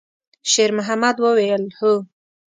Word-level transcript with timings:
شېرمحمد 0.51 1.15
وویل: 1.23 1.63
«هو.» 1.79 1.91